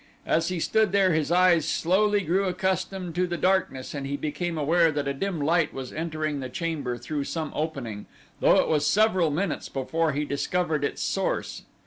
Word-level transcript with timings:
As 0.25 0.47
he 0.47 0.59
stood 0.59 0.93
there 0.93 1.13
his 1.13 1.31
eyes 1.31 1.63
slowly 1.67 2.21
grew 2.21 2.45
accustomed 2.45 3.13
to 3.13 3.27
the 3.27 3.37
darkness 3.37 3.93
and 3.93 4.07
he 4.07 4.17
became 4.17 4.57
aware 4.57 4.91
that 4.91 5.07
a 5.07 5.13
dim 5.13 5.39
light 5.39 5.75
was 5.75 5.93
entering 5.93 6.39
the 6.39 6.49
chamber 6.49 6.97
through 6.97 7.25
some 7.25 7.53
opening, 7.55 8.07
though 8.39 8.55
it 8.55 8.67
was 8.67 8.87
several 8.87 9.29
minutes 9.29 9.69
before 9.69 10.13
he 10.13 10.25
discovered 10.25 10.83
its 10.83 11.03
source. 11.03 11.65